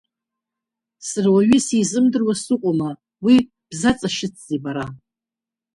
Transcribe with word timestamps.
Сара 1.07 1.29
уаҩы 1.33 1.57
сизымдыруа 1.65 2.33
сыҟоума, 2.43 2.89
уи 3.23 3.35
бзаҵашьыцзеи 3.69 4.59
бара! 4.63 4.85